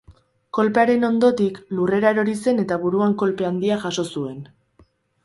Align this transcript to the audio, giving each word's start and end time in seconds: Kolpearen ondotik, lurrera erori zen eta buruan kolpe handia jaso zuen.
Kolpearen 0.57 1.03
ondotik, 1.09 1.59
lurrera 1.79 2.13
erori 2.15 2.35
zen 2.45 2.63
eta 2.63 2.79
buruan 2.87 3.13
kolpe 3.25 3.47
handia 3.51 3.79
jaso 3.85 4.07
zuen. 4.15 4.41